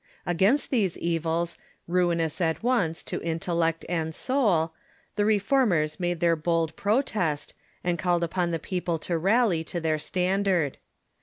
[0.25, 4.73] Against these evils, ruinous at once to intellect and soul,
[5.15, 9.99] the Reformers made their bold protest, and called upon the people to rally to their
[9.99, 10.79] standard.